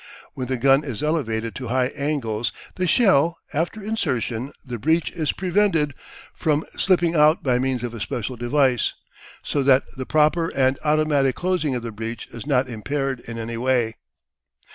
When 0.33 0.47
the 0.47 0.57
gun 0.57 0.83
is 0.83 1.03
elevated 1.03 1.53
to 1.53 1.67
high 1.67 1.89
angles 1.95 2.51
the 2.73 2.87
shell, 2.87 3.37
after 3.53 3.83
insertion 3.83 4.51
the 4.65 4.79
breech 4.79 5.11
is 5.11 5.31
prevented 5.31 5.93
from 6.33 6.65
slipping 6.75 7.13
out 7.13 7.43
by 7.43 7.59
means 7.59 7.83
of 7.83 7.93
a 7.93 7.99
special 7.99 8.35
device, 8.35 8.95
so 9.43 9.61
that 9.61 9.83
the 9.95 10.07
proper 10.07 10.47
and 10.55 10.79
automatic 10.83 11.35
closing 11.35 11.75
of 11.75 11.83
the 11.83 11.91
breech 11.91 12.25
is 12.31 12.47
not 12.47 12.67
impaired 12.67 13.19
in 13.19 13.37
any 13.37 13.57
way. 13.57 13.97